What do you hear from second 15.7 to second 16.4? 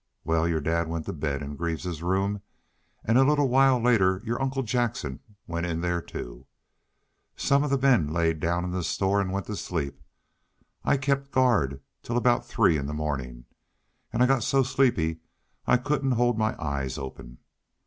couldn't hold